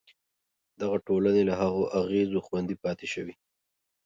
دغه 0.81 0.97
ټولنې 1.07 1.43
له 1.49 1.53
هغو 1.61 1.83
اغېزو 1.99 2.39
خوندي 2.45 2.75
پاتې 2.83 3.07
شوې. 3.13 3.33